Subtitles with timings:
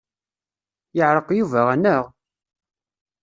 [0.97, 2.05] Yeɛreq Yuba anaɣ?